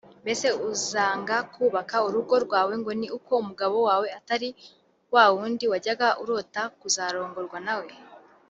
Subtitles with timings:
[0.23, 4.49] Mbese uzanga kubaka urugo rwawe ngo ni uko umugabo wawe atari
[5.13, 7.91] wa wundi wajyaga urota kuzarongorwa na we